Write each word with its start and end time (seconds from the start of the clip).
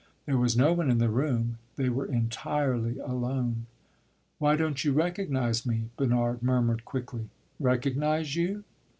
There 0.25 0.35
was 0.39 0.57
no 0.57 0.73
one 0.73 0.89
in 0.89 0.97
the 0.97 1.11
room; 1.11 1.59
they 1.75 1.87
were 1.87 2.07
entirely 2.07 2.97
alone. 2.97 3.67
"Why 4.39 4.55
don't 4.55 4.83
you 4.83 4.93
recognize 4.93 5.63
me?" 5.63 5.91
Bernard 5.95 6.41
murmured 6.41 6.85
quickly. 6.85 7.29
"Recognize 7.59 8.35
you?" 8.35 8.63